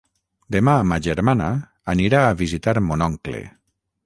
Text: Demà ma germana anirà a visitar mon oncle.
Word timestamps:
Demà 0.55 0.73
ma 0.91 0.97
germana 1.07 1.49
anirà 1.95 2.23
a 2.31 2.35
visitar 2.41 2.77
mon 2.89 3.05
oncle. 3.11 3.45